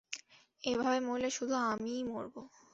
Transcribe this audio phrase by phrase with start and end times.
[0.63, 2.41] এভাবে মরলে, শুধু আমিই মরবো।